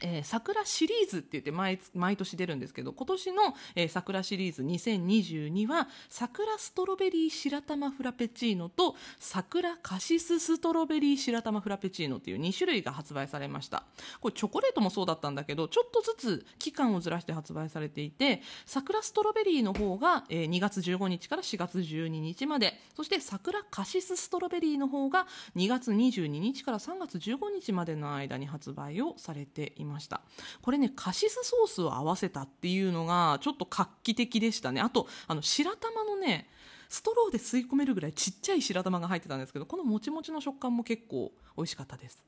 [0.03, 3.43] えー、桜シリーズって言って毎毎年出るんですけど今年の、
[3.77, 13.85] えー、桜シリーズ2022は桜ストロベリー白玉フラペチーノと桜カシスストロベリー白玉フラペチーノっていう2種類が発売されました。
[14.21, 25.27] これチョコレートもそうだったんだけどちょっとずつ期間をずらして発売されていて桜ストロベリーの方が、えー、2月15日から4月12日までそして桜カシスストロベリーの方が
[25.57, 29.84] 2月22日から3月15日までの間に発売をされています。
[29.85, 30.23] きました。
[30.63, 34.81] これねカシスソースを合わせたっていうのがちょっと画期的でしたね。
[34.81, 36.49] あとあの白玉のね
[36.89, 42.25] ストローで吸い込めるぐらいちっちゃい白玉が入ってたんですけどこのもちもちの食感も結構美味しかったです。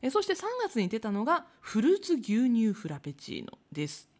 [0.00, 4.11] えそして3月に出たのがフルーツ牛乳フラペチーノです。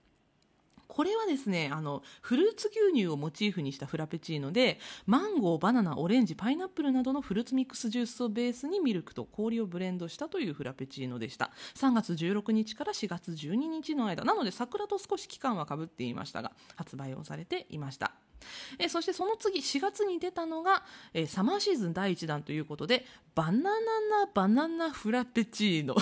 [0.93, 11.51] これはですねあのフルーツ牛乳をモチーフにしたフラペチーノでマンゴーバナナオレンジパイナップルなどのフルーツミックスジュースをベースにミルクと氷をブレンドしたというフラペチーノでした。
[11.77, 14.23] 3月16日から4月12日の間。
[14.25, 18.13] なので桜と少し期間はかぶっていましたが発売をされていました。
[18.79, 20.83] えそしてその次4月に出たのが、
[21.15, 25.97] えサマーシーズン第1弾ということでバナナナバナナフラペチーノ。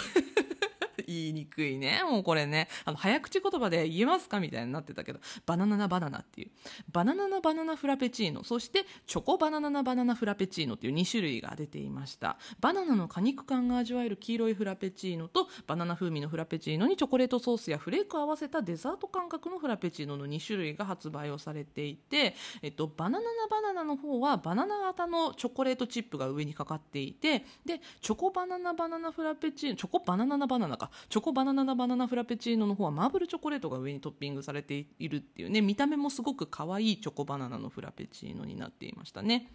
[1.10, 2.02] 言いにくいね。
[2.08, 6.50] もうこれね、あの、早口言葉で言えますかみたいになってたけど、バナナナバナナっていう。
[6.92, 12.38] バナナナバナナフラペチーノ、そしてチョコバナナナバナナフラペチーノっていう2種類が出ていました。
[12.60, 39.52] バナナの果肉感が味わえる黄色いフラペチーノと、バナナ風味のフラペチーノにチョコレートソースやフレークを合わせたデザート感覚のフラペチーノの2種類が発売をされていて、えっと、バナナナバナナの方はバナナ型のチョコレートチップが上にかかっていて、で、チョコバナナバナナフラペチーノ、チョコバナナナバナナか、チョコバナナナバナナフラペチーノの方はマーブルチョコレートが上にトッピングされているっていうね見た目もすごく可愛いチョコバナナのフラペチーノになっていましたね。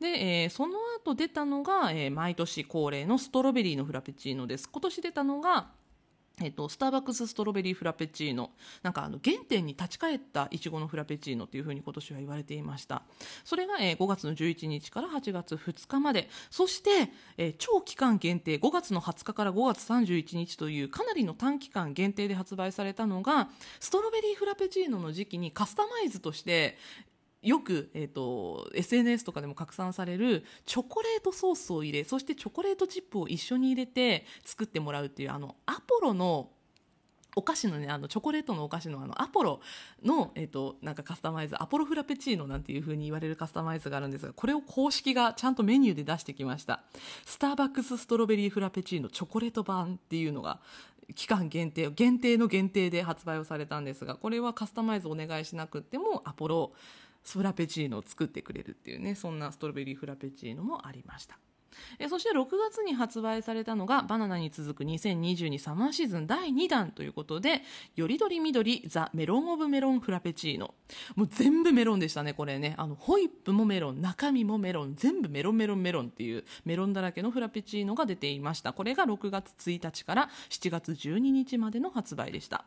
[0.00, 4.68] で、えー、その後出たのが、えー、毎年恒例のストロベリーのフラペチーノです。
[4.68, 5.68] 今年出たのが
[6.42, 8.50] えっと、スターバックスストロベリーフラペチーノ
[8.82, 13.02] なんかあの原点に立ち返ったいちごのフラペチーノというふうに今年は言われていました。
[13.44, 16.28] それが、えー、5月の11日から8月2日まで。
[16.50, 23.48] そして、えー、超期間限定5月の20日から5月31日というかなりの短期間限定で発売されたのが
[23.78, 26.76] ストロベリーフラペチーノの時期にカスタマイズとして
[27.42, 36.50] よく、えーと、SNS とかでも拡散されるチョコレートソースを入れそしてチョコレートチップを一緒に入れて作ってもらうっていうあのアポロの
[37.36, 39.60] お菓子のねあのチョコレートのお菓子のあのアポロ
[40.02, 46.82] の、えーと、なんかカスタマイズアポロフラペチーノなんていう風に言われるカスタマイズがあるんですがこれを公式がちゃんとメニューで出してきました。
[47.24, 50.60] スターバックスストロベリーフラペチーノチョコレート版っていうのが
[51.14, 56.72] 期間限定限定の限定で発売をされたんですがこれはカスタマイズお願いしなくてもアポロ
[57.24, 61.38] フラペチーノを作ってくれるっていうねそんなストロベリーフラペチーノもありました。
[61.98, 67.62] えそして6月に発売されたのがバナナに続く2022サマーシーズン第2弾ということで
[67.96, 70.74] よりどりみどりザ・メロン・オブ・メロン・フラペチーノ。
[71.14, 72.74] もう全部メロンでしたねこれね。
[72.76, 78.72] あのホイップもメロン中身もメロン全部メロンメロンメロンっていうメロンだらけのフラペチーノが出ていました。
[78.72, 82.64] これが6月1日から7月12日までの発売でした。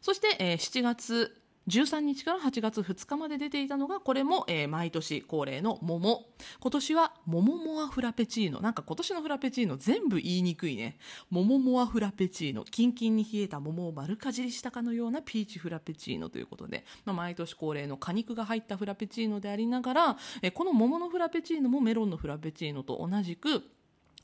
[0.00, 6.24] そして、えー、7月13日から8月2日まで出ていたのがこれも、えー、毎年恒例の桃。
[6.60, 8.60] 今年は桃モアフラペチーノ。
[8.60, 10.96] なんか今年のフラペチーノ全部言いにくいね。
[11.30, 12.64] 桃モアフラペチーノ。
[12.64, 23.62] キンキンに冷えた桃を丸かじりしたかのようなピーチフラペチーノということで、まあ、毎年恒例の果肉が入ったフラペチーノでありながら、えー、この桃のフラペチーノもメロンのフラペチーノと同じく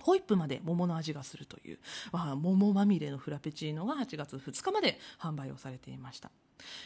[0.05, 1.79] ホイップまで桃の味がするという、
[2.13, 6.31] 桃まみれのフラペチーノが8月2日まで販売をされていました。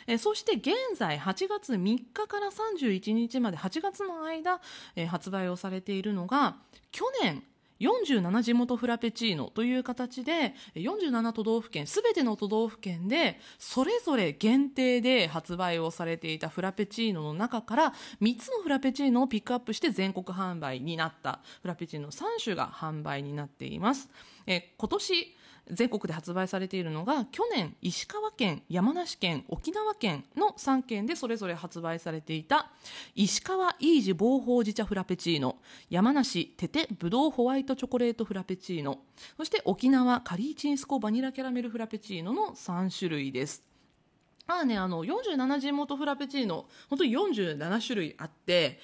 [0.06, 4.60] えそして現在8月3日から31日まで8月の間、
[4.94, 6.58] え発売をされているのが
[6.92, 7.42] 去年
[7.80, 24.08] 47地元フラペチーノという形で47都道府県すべての都道府県でそれぞれ限定で発売をされていたフラペチーノの中から3つのフラペチーノをピックアップして全国販売になったフラペチーノ3種が販売になっています。
[24.46, 25.36] え今年
[25.70, 32.70] 全国で発売されているのが去年石川県山梨県沖縄県の3県でそれぞれ発売されていた
[33.14, 35.56] 石川イージ防法自茶フラペチーノ
[35.90, 38.98] 山梨テテブドウホワイトチョコレートフラペチーノ
[39.36, 43.62] そして沖縄カリーチンスコバニラキャラメルフラペチーノの3種類です。
[44.50, 48.80] あね、あの47地元フラペチーノ本当に47種類あって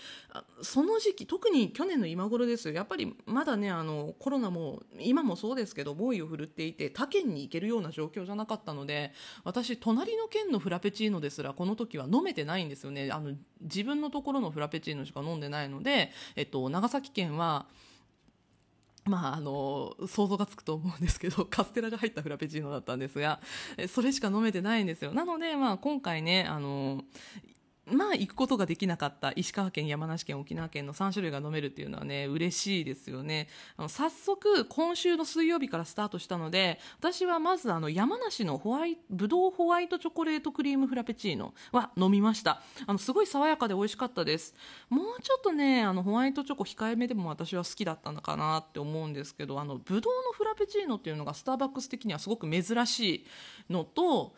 [0.60, 13.10] その時期特に去年の今頃ですやっぱりまだねあのコロナも今もそうですけど猛威を振るっていて他県に行けるような状況じゃなかったので私隣の県のフラペチーノですらこの時は飲めてないんですよね。
[13.10, 17.66] あの自分のところのフラペチーノしか飲んでないので、えっと、長崎県は
[19.04, 23.40] まあ、あの想像がつくと思うんですけど カステラが入ったフラペチーノだったんですが
[23.88, 25.12] それしか飲めてないんですよ。
[25.12, 27.02] なので、まあ、今回ねあの
[27.86, 33.48] まあ行くことができなかった石川県、山梨県、沖縄県の3種類が飲めるっていうのはね、嬉しいですよね。
[33.76, 42.62] あの早速、今週の水曜日からスタートしたので、私はまずあの山梨のホワイブドウホワイトチョコレートクリームフラペチーノは飲みました。
[42.86, 44.54] あの、すごい爽やかで美味しかったです。
[44.88, 53.26] もうちょっとね、あの、ホワイトチョコ控えめでも私は好きだったのかなって思うんですけど、あの、ブドウのフラペチーノっていうのがスターバックス的にはすごく珍しい
[53.70, 54.34] のと、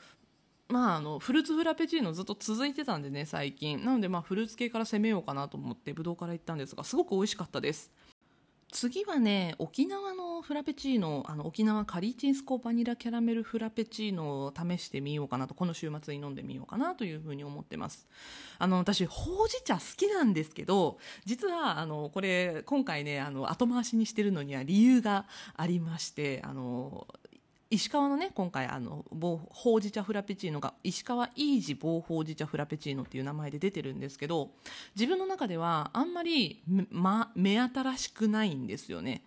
[0.69, 3.85] まあ、あのフルーツフラペチーノずっと続いてたんでね最近。
[3.85, 7.91] なのでまあフルーツ系から攻めようかなと思ってブドウから行ったんですがすごく美味しかったです。
[8.73, 18.07] 次はね沖縄のフラペチーノあの沖縄カリーチンスコバニラキャラメルフラペチーノを試してみようかなとこの週末に飲んでみようかなというふうに思ってます。
[18.59, 27.07] あの私ほうじ茶好きなんですけど実はあのこれ今回ねあの後回しにしてるのには理由がありましてあの
[27.69, 29.05] 石川のね今回あの
[29.51, 34.51] ほうじ茶フラペチーノが石川イージ棒ほうじ茶フラペチーノっていう名前で出てるんですけど
[34.95, 39.25] 自分の中ではあんまり、ま、目新しくないんですよね。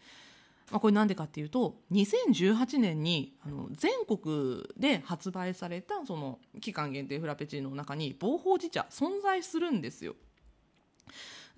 [0.72, 10.16] まあ、これなんでかっていうと2018年にあの全国で発売されたその期間限定フラペチーノの中に棒ほうじ茶存在するんですよ。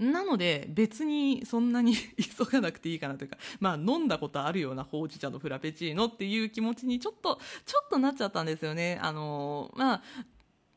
[0.01, 8.99] なので別にそんなに 急がなくていいかなというか、まあ飲んだことあるようなほうじ茶のフラペチーノっていう気持ちにちょっと、ちょっとなっちゃったんですよね。
[9.01, 10.03] あの、まあ、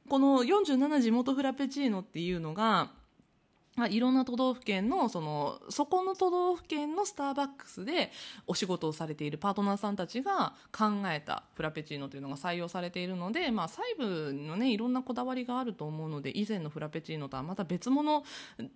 [0.09, 2.93] この47地元フラペチーノっていうのが、
[3.91, 8.13] いろんな都道府県のそのそこの都道府県のスターバックスで
[8.47, 18.25] お仕事をされているパートナーさんたちが考えたフラペチーノというのが採用されているので、まあ、細部のねいろんなこだわりがあると思うので以前のフラペチーノとはまた別物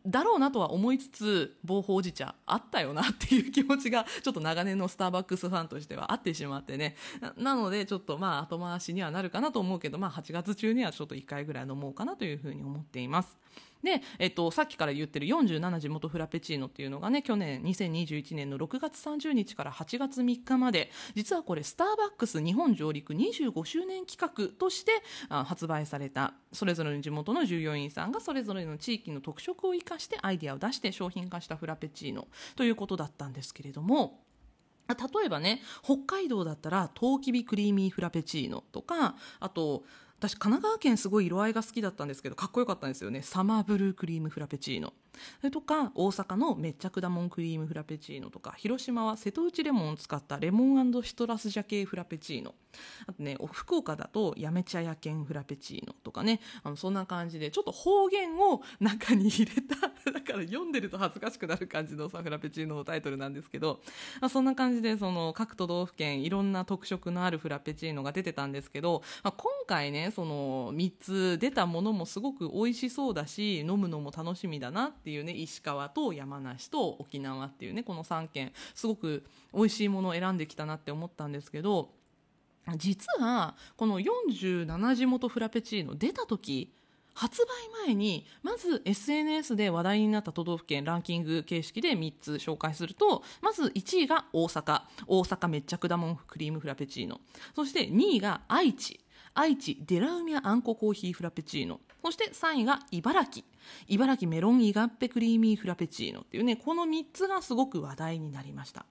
[0.05, 6.97] だろうなとは思いつつ棒ほうじ茶あったよなっていう気持ちが ちょっと長年のスターバックスファンとしてはあってしまってね
[7.37, 13.37] なのでちょっとまあ後回しにはなるかなと思うけど、まあ、8月中にはちょっと1回ぐらい飲もうかなというふうに思っています。
[13.83, 24.93] で、えっと、さっきから言ってる47地元フラペチーノっていうのがね、去年2021年の6月30日から8月3日まで、実はこれスターバックス日本上陸25周年企画として
[25.29, 32.27] 発売された、それぞれの地元の従業員さんがそれぞれの地域の特色を生かしてアイデアを出して商品化したフラペチーノ
[32.57, 34.21] ということだったんですけれども、
[34.89, 39.85] 例えばね、北海道だったら、トウキビクリーミーフラペチーノとか、あと、
[40.19, 43.23] 私神奈川県すごい色合いが好きだったんですけどかっこよかったんですよね。
[43.23, 44.93] サマーブルークリームフラペチーノ。
[45.41, 52.55] それとか大阪のめっちゃくだもんクリームフラペチーノとか広島は瀬戸内レモンを使ったレモンシトラスジャケフラペチーノ。
[53.07, 56.41] あとね福岡だとやめ茶屋犬フラペチーノとかね。
[56.63, 63.81] あのそんな感じでちょっと方言を中に入れた だから読んでると恥ずかしくなる感じのさフラペチーノのタイトルなんですけど、
[64.21, 79.25] まあ、そんな感じでその各都道府県いろんな特色のあるフラペチーノが出てたんですけど、まあ、今回ねその3つ出たものもすごく美味しそうだし飲むのも楽しみだなってっていうね石川と山梨と沖縄っていうねこの3県すごく
[79.55, 81.91] 美味しいものを選んできたなって思ったんですけど
[82.77, 86.73] 実はこの47地元フラペチーノ出た時
[87.15, 94.83] 発売前にまず SNS で話題になった都道府県ランキング形式で3つ紹介するとまず1位が大阪。
[95.09, 97.21] 大阪めっちゃくだもんクリームフラペチーノ。
[97.57, 99.01] そして2位が愛知。
[99.35, 101.81] 愛知デラウミアあんこコーヒーフラペチーノ。
[102.03, 103.45] そして3位が茨城。
[103.87, 106.21] 茨城メロンイガッペクリーミーフラペチーノ。
[106.21, 108.87] っていうねこの3つがすごく話題になりました。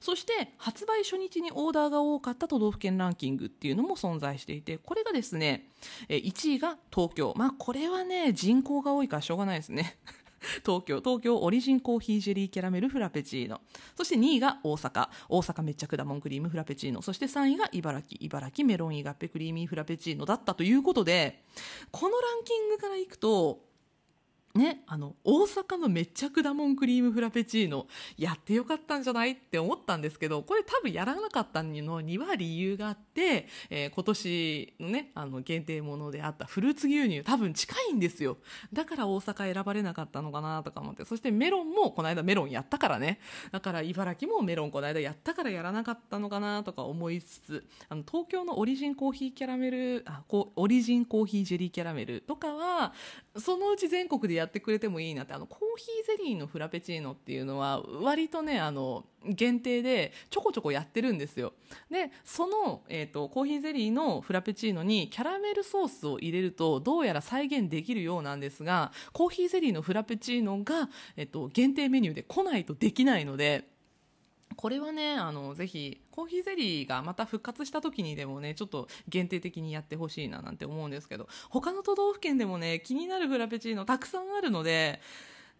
[0.00, 5.68] そして発売初日にオーダーが多かった都道府県ランキングっていうのも存在していてこれがですね
[6.08, 7.34] 1位が東京。
[7.36, 9.98] まあこれはね人口が多いからしょうがないですね。
[10.64, 13.60] 東京、東京オリジンコーヒージェリーキャラメルフラペチーノ。
[13.96, 17.02] そして2位が大阪、大阪めっちゃくだもんクリームフラペチーノ。
[17.02, 21.42] そして3位が茨城、茨城メロンイガッペクリーミーフラペチーノだったということで、
[21.90, 23.65] このランキングからいくと、
[24.56, 27.86] ね、あの大阪のめっちゃくだもんクリームフラペチーノ
[28.16, 38.38] やってよかったんじゃないって思ったんですけどこれ多分やらなかったのには理由があって、えー、今年のねあの限定ものであったフルーツ牛乳多分近いんですよ。
[38.72, 43.20] だから大阪選ばれなかったのかなとか思ってそしてメロンもこの間メロンやったからね。
[43.52, 52.92] だから茨城もメロンこの間やったからやらなかったのかなとか思いつつあの東京のオリジンコーヒーキャラメルあこオリジンコーヒージェリーキャラメルとかは
[53.36, 55.34] そのうち全国でやってくれてもいいなって。
[55.34, 61.52] あのコーヒーゼリーのフラペチーノっていうのは割とねあの限定でちょこちょこやってるんですよ。
[61.90, 73.75] でその、えーと、コーヒーゼリーのフラペチーノにキャラメルソースを入れるとどうやら再現できるようなんですがコーヒーゼリーのフラペチーノが、えーと限定メニューで来ないとできないので
[74.56, 85.00] これはねあのぜひコーヒーゼリーがまた復活した時にでもねちょっと限定的にやってほしいななんて思うんですけど他の都道府県でもね気になるフラペチーノたくさんあるので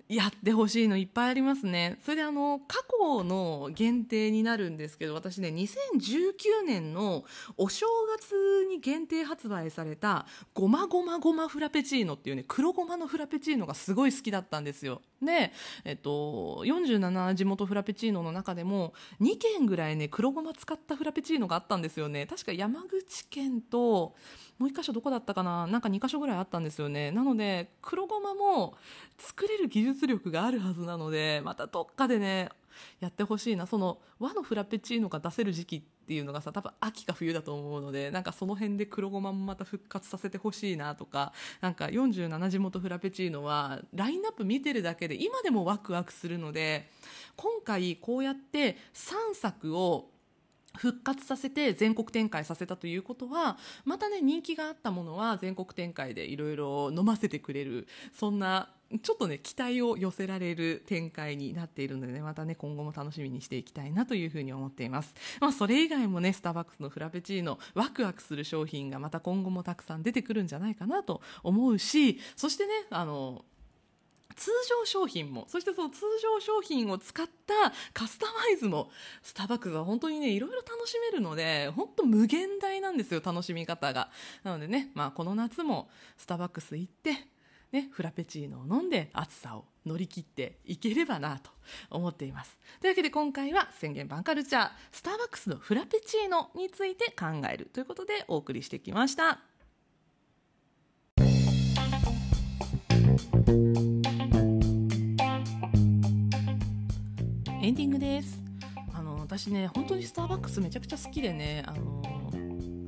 [0.09, 1.99] やってほしいのいっぱいありますね。
[2.05, 7.25] それであの、過去の限定になるんですけど、私ね、2019年の
[7.57, 7.87] お正
[8.19, 15.03] 月に限定発売された、ごまごまごまフラペチーノっていうね、黒ごまのフラペチーノがすごい好きだったんですよ。
[15.21, 15.53] で、
[15.85, 22.27] えっと、47地元フラペチーノの中でも、2件ぐらいね、黒ごま使ったフラペチーノがあったんですよね。
[22.27, 24.15] 確か山口県と、
[24.59, 25.67] もう1箇所どこだったかな？
[25.67, 27.11] なんか2箇所ぐらいあったんですよね。
[27.11, 28.75] なので、黒ごまも
[29.19, 32.49] 作れる技術力があるはずなので、またどっかでね、
[33.01, 33.67] やってほしいな。
[33.67, 46.89] その和のフラペチーノが出せる時期っていうのがさ、多分秋か冬だと思うので、なんかその辺で黒ごまもまた復活させてほしいなとか、なんか47地元フラペチーノはラインナップ見てるだけで今でもワクワクするので、
[47.35, 50.11] 今回こうやって3作を
[50.77, 58.71] 復活させて全国展開させたということはまたね人気があったものは全国展開でいろいろ飲ませてくれるそんな
[59.03, 65.15] ちょっとね期待を寄せられる展開になっているのでねまたね今後も楽しみにしていきたいなというふうに思っています。
[65.41, 73.45] まあそれ以外もねスターバックスのフラペチーノワクワクする商品がまた今後もたくさん出てくるんじゃないかなと思うしそしてねあの
[74.37, 77.55] 通常商品もそしてその通常商品を使った
[77.93, 78.91] カスタマイズも
[79.23, 84.11] スターバックスは本当にねいろいろ楽しめるので本当無限大なんですよ楽しみ方が
[84.45, 87.13] なのでね、まあ、この夏もスターバックス行って
[87.73, 91.51] ね、フラペチーノを飲んで暑さを乗り切っていければなと
[91.91, 92.57] 思っています。
[92.81, 99.41] というわけで今回は宣言版カルチャースターバックスのフラペチーノについて考えるということでお送りしてきました。
[107.67, 108.41] エンディングです。
[108.95, 112.01] あの私ね本当にスターバックスめちゃくちゃ好きでねあの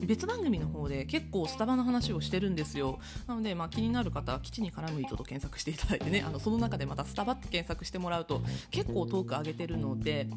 [0.07, 3.01] 別番組の方で結構スタバの話をしてるんですよ。
[3.27, 10.29] なので、まあ、気になる方は基地に絡む糸と検索していただいてねあのその中でまたスタバって検索してもらうと結構トーク上げてるので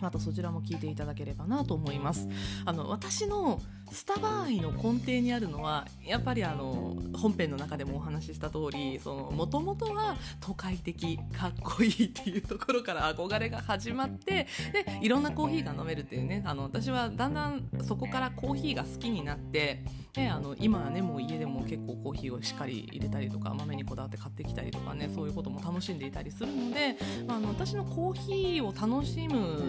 [0.00, 2.28] またそちらも聞いていただければなと思います。
[2.64, 3.60] あの私の
[3.92, 29.67] スタバ愛の根底にあるのはやっぱりあの本編の中でもお話しした通りもともとは都会的かっこいいっていうところから憧れが始まってでいろんなコーヒーが飲めるっていうねあの私はだんだんそこからコーヒーが好きになってであの今はねもう家でも結構コーヒーをしっかり入れたりとか豆にこだわって買ってきたりとかねそういうことも楽しんでいたりするので、まあ、あの私のコーヒーを楽しむ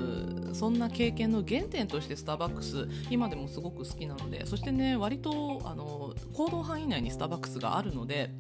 [0.54, 8.32] そんな経験の原点としてスターバックス今でもすごく好きなのでそしてね割とあの行動範囲内にスターバックスがあるので。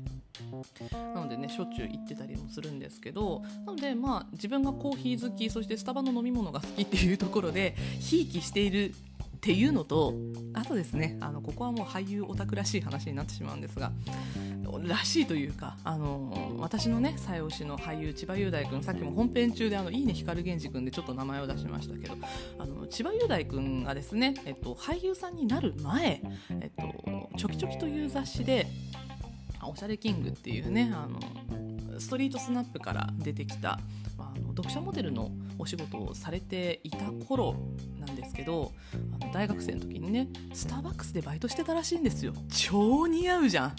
[0.91, 8.93] なのでねしょっちゅう行ってたりもするんですけどなのでまあ自分がコーヒー好きそしてスタバの飲み物が好きっていうところでひいきしている
[9.39, 10.13] っていうのと
[10.53, 13.93] あとですねあのここはもう俳優オタクらしい話になってしまうんですが
[14.85, 22.15] らしいというかあの私のね最推しの俳優千葉雄大君さっきも本編中であのいいね光源氏君でちょっと名前を出しましたけど
[22.57, 26.21] あの千葉雄大君がですね、えっと、俳優さんになる前、
[26.61, 28.67] えっと、チョキチョキという雑誌で
[29.63, 31.19] おしゃれキングっていうねあの
[32.00, 33.80] ストリートスナップから出てきた
[34.18, 37.56] あの読者モデルのお仕事をされていた頃
[38.00, 38.72] なんですけど
[39.22, 42.34] あの大学生の時にねスターバックスでバイトしてたらしいんですよ。
[42.50, 43.76] 超似合うじゃん。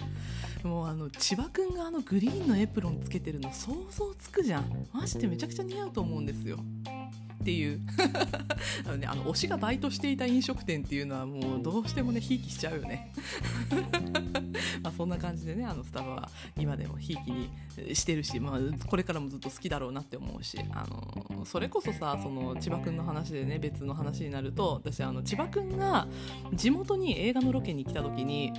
[0.67, 4.87] もうあの千葉くんがあのグリーンのエプロンつけてるの想像つくじゃん。
[4.93, 6.59] マジでめちゃくちゃ似合うと思うんですよ。
[7.41, 7.81] っていう。
[8.87, 13.13] あの、ね、あの推しがバイトしていた飲食店っていうのはもうどうしてもねひいきしちゃうよね。
[14.83, 17.51] まあそんな感じでねあのスタバは今でもひいきに
[17.95, 26.07] してるし、まあ、これからもずっと好きだろうなって思うしあのそれこそさその千葉くんの話でね別の話になると私あの千葉くんが
[26.55, 28.53] 地元に映画のロケに来た時に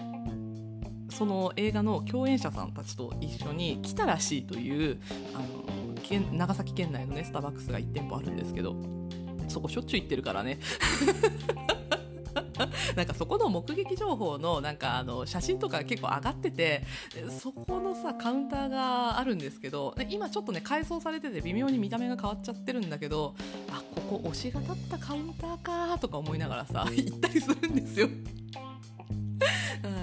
[1.22, 4.99] その映画の共演者さんたちと一緒に来たらしいという
[5.36, 5.45] あの
[6.36, 8.76] 長崎県内のねスターバックスが1店舗あるんですけど
[9.47, 10.57] そこしょっちゅう行ってるからね
[12.95, 16.82] なんかそこの目撃情報のなんかあの写真とか結構上がってて
[17.39, 23.36] そこのさカウンターがあるんですけど今ちょっとね改装されてて微妙に見た目が変わっちゃってるんだけど
[23.69, 28.09] あここ推しが立ったカウンターかとか思いながらさ行ったりするんですよ。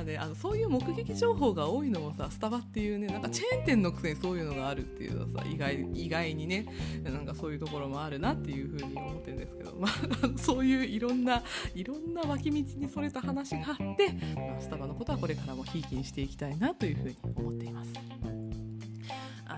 [0.09, 6.67] なのであのそういう目撃情報が多いのもさスタバっていうねなんかチェーン店のくせにそういうのがあるっていうのはさ意外意外にね
[7.05, 9.93] なんかそういうところもあるなっていうふうに思ってるんですけど、まあ、
[10.37, 11.43] そういういろんな
[11.75, 17.93] いろんな脇道にそれた話があって、まあ、スタバのことはこれからもひいきにしていきたいなというふうに思っています。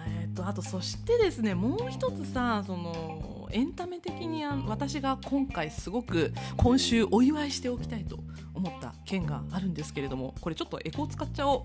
[0.06, 8.18] えー、とあとそしてですねもう一つさそのエンタメ的に私が今回すごく今週お祝いしておきたいと
[8.54, 11.62] 思った件があるんですけれどもこれちょっとエコー使っちゃおう。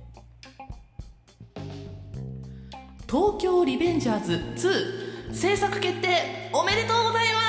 [3.07, 4.33] 東京リベンジャーズ
[5.31, 7.41] 2制作決定おめでとうございま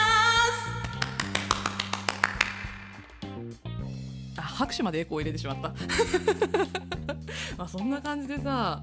[4.35, 4.41] す。
[4.41, 5.75] あ拍手までエコー入れてしまった。
[7.57, 8.83] まあそんな感じでさ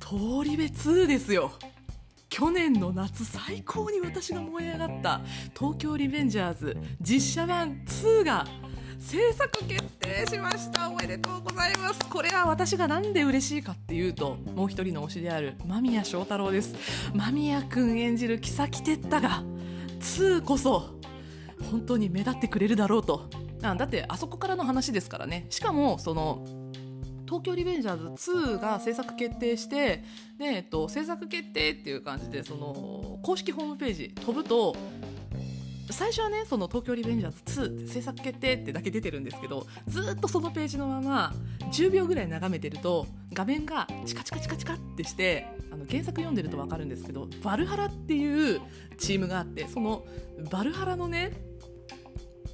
[0.00, 1.52] 通り部2ですよ
[2.34, 5.20] 去年の夏最高に私が燃え上がった
[5.56, 8.44] 東京リベンジャーズ実写版2が
[8.98, 10.90] 制作決定しました。
[10.90, 12.00] おめでとうございます。
[12.10, 16.74] これは私が何で嬉しいかっていうともう一人の推しである間宮祥太朗です。
[17.14, 19.44] 間宮君演じる木崎哲太が
[20.00, 20.98] 2こそ
[21.70, 23.30] 本当に目立ってくれるだろうと。
[23.60, 25.46] だってあそこからの話ですからね。
[25.50, 26.44] しかもその
[27.26, 30.04] 東京リベンジャーズ2が制作決定して
[30.38, 34.76] で、えっと、制作決定っていう感じでその公式ホームページ飛ぶと
[35.90, 41.32] 最初はねその東京リベンジャーズ2制作決定ってだけ出てるんですけどずっとそのページのまま
[41.72, 48.60] 10秒ぐらい眺めてると画面がチカチカチカチカってしてあの原作読んでると分かるんですけどバルハラっていう
[48.98, 50.04] チームがあってその
[50.50, 51.32] バルハラのね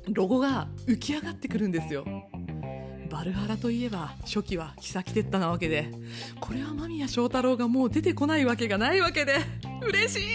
[0.09, 2.05] ロゴが浮き上がってくるんですよ。
[3.11, 5.90] バルハラといえば初期は木崎哲太なわけで
[6.38, 9.34] これは間宮祥太朗がもう出てこないわけがないわけで
[9.82, 10.28] 嬉しい。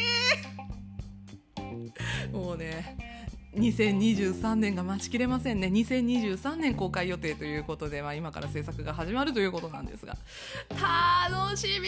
[2.32, 2.97] もうね
[3.55, 5.67] 2023年が待ちきれませんね。
[5.67, 10.17] 2023年公開予定ということで、まあ、今から制作が始まるということなんですが。
[10.71, 11.88] 楽しみ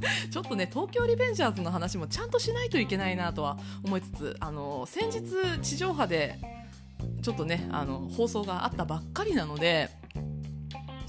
[0.30, 6.38] ちょっとね東京リベンジャーズの話もちゃんとしないといけないなとは思いつつあの先日地上波で
[7.22, 9.88] ちょっとねあの放送があったばっかりなので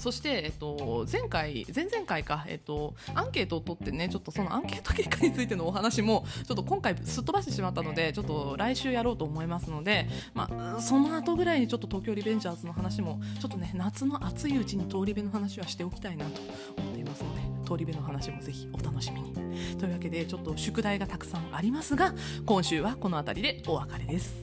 [0.02, 16.40] そして、えっと、前回、前々回か、えっと、アンケートを取ってね、ちょっとそのアンケート結果についてのお話も、ちょっと今回すっ飛ばしてしまったので、ちょっと来週やろうと思いますので、まあ、その後ぐらいにちょっと東京リベンジャーズの話も、ちょっとね、夏の暑いうちに通り部の話はしておきたいなと
[16.78, 19.32] 思っていますので、通り部の話もぜひお楽しみに。
[19.78, 22.12] というわけで、ちょっと宿題がたくさんありますが、
[22.44, 24.41] 今週はこの辺りでお別れです。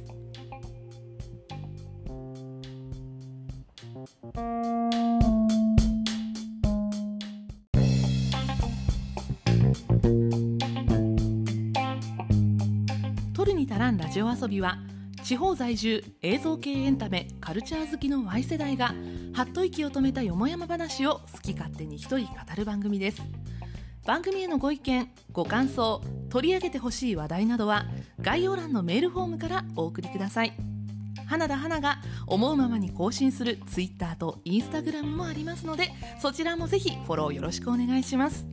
[13.34, 14.78] 取るに足らんラジオ遊びは
[15.24, 18.94] 地方在住映像系エンタメカルチャー好きの Y 世代が
[19.34, 23.22] はっと息を止めたよもやま話を好き勝手に一人語る番組です。
[24.06, 27.86] 番組へのご意見ご感想取り上げてほしい話題などは
[28.22, 30.79] 概要欄のメールフォームからお送りください。
[31.30, 38.48] 花田花が思うままに更新する Twitter と Instagram もありますのでそちらもぜひフォローよろしくお願いします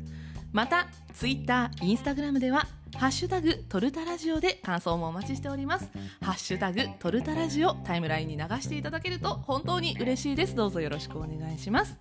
[0.53, 2.67] また Twitter、Instagram では
[2.97, 5.91] ハッシュタグトルタラジオで感想もお待ちしております。
[6.23, 10.55] ハッシュタグトルタラジオタイムラインに流していただけると本当に嬉しいです。
[10.55, 11.99] どうぞよろしくお願いします。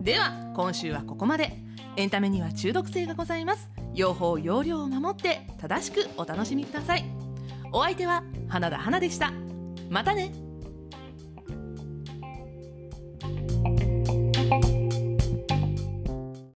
[0.00, 1.58] では、今週はここまで。
[1.96, 3.68] エンタメには中毒性がございます。
[3.94, 7.04] 用法、用量を守って正しくお楽しみください。
[7.72, 9.57] お相手は花田花でした。
[9.88, 10.47] またね。